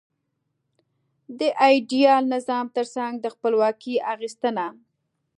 د 1.39 1.41
ایډیال 1.65 2.23
نظام 2.35 2.65
ترڅنګ 2.75 3.13
د 3.19 3.25
خپلواکۍ 3.35 3.95
اخیستنه. 4.13 4.65